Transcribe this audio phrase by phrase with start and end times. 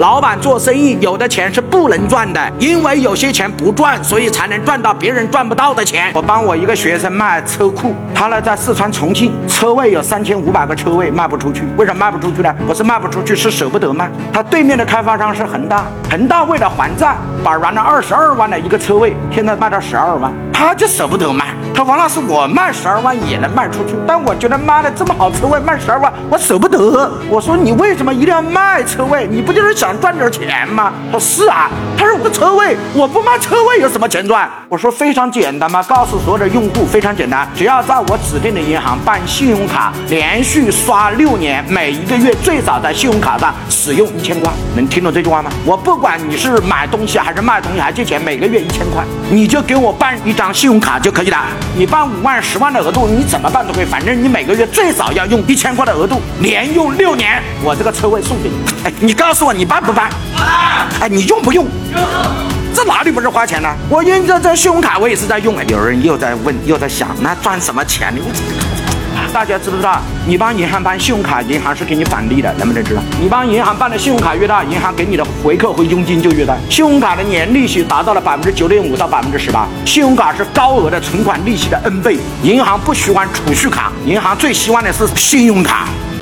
[0.00, 6.10] 老板做生意，有的钱是不能赚的，因为有些钱不赚，所以才能赚到别人赚不到的钱。
[6.14, 12.50] 我帮我一个学生卖车库，他呢在四川重庆，车位有三千五百个车位卖不出去，为什么卖不出去呢？
[12.66, 14.10] 不是卖不出去，是舍不得卖。
[14.32, 21.54] 他对面的开发商是恒大，恒大为了还债，把原来二十二万的一个车位，现在卖到十二万，他就舍不得卖。
[21.72, 27.10] 他说王老师，我卖十二万也能卖出去，但我觉得妈的这么好车位卖十二万，我舍不得。
[27.28, 29.26] 我说你为什么一定要卖车位？
[29.30, 30.92] 你不就是想赚点钱吗？
[31.10, 31.70] 他说是啊。
[31.96, 34.48] 他说我车位，我不卖车位有什么钱赚？
[34.68, 45.50] 我说非常简单嘛，告诉所有的用户非常简单，只要在我指定的银行办信用卡，连续刷六年，每一个月最少在信用卡上使用一千块，能听懂这句话吗？
[45.64, 51.38] 我不管你是买东西还还是卖东西还借钱，每个月一千块，你就给我办一张信用卡就可以了。
[51.76, 58.56] 你办五万、十万的额度，你怎么办都可以，反正你每个月最少要用一千块的额度，连用六年，我这个车位送给你。
[58.82, 60.10] 哎，你告诉我你办不办？
[61.00, 61.64] 哎，你用不用？
[62.74, 63.72] 这哪里不是花钱呢？
[63.88, 65.56] 我用这这信用卡，我也是在用。
[65.56, 68.20] 哎，有人又在问，又在想，那赚什么钱呢？
[69.32, 70.00] 大家知不知道？
[70.26, 73.02] 你帮银行办信用卡，银行是给你返利的，能不能知道？
[73.20, 76.56] 你帮银行办的信用卡越大，银行给你的回扣和佣金就越大。
[76.68, 82.18] 信用卡的年利息达到了百分之九点五到百分之十八，信用卡是高额的存款利息的 N 倍。
[82.42, 85.86] 银行不喜欢储蓄卡，银行最希望的是信用卡。